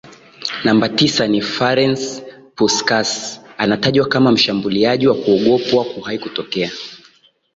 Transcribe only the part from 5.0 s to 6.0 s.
wa kuogopwa